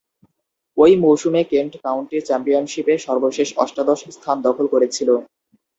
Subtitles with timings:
[0.77, 5.09] ঐ মৌসুমে Kent county চ্যাম্পিয়নশীপে সর্বশেষ অষ্টাদশ স্থান দখল করেছিল।